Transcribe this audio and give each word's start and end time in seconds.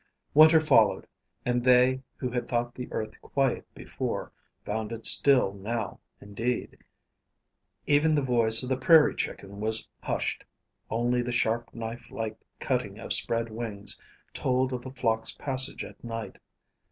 Winter 0.33 0.59
followed, 0.59 1.05
and 1.45 1.63
they, 1.63 2.01
who 2.15 2.31
had 2.31 2.47
thought 2.47 2.73
the 2.73 2.91
earth 2.91 3.21
quiet 3.21 3.71
before, 3.75 4.31
found 4.65 4.91
it 4.91 5.05
still 5.05 5.53
now 5.53 5.99
indeed. 6.19 6.79
Even 7.85 8.15
the 8.15 8.23
voice 8.23 8.63
of 8.63 8.69
the 8.69 8.77
prairie 8.77 9.13
chicken 9.15 9.59
was 9.59 9.87
hushed; 10.01 10.43
only 10.89 11.21
the 11.21 11.31
sharp 11.31 11.71
knife 11.75 12.09
like 12.09 12.39
cutting 12.59 12.97
of 12.97 13.13
spread 13.13 13.51
wings 13.51 13.99
told 14.33 14.73
of 14.73 14.87
a 14.87 14.91
flock's 14.91 15.33
passage 15.33 15.83
at 15.83 16.03
night. 16.03 16.37